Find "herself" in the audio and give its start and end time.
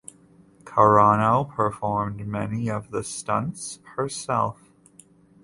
3.97-4.71